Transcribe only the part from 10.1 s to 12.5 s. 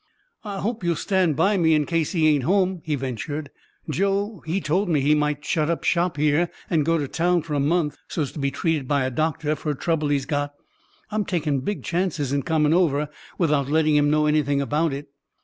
got. I'm takin' big chances in